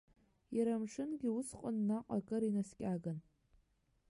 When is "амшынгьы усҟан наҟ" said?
0.75-2.05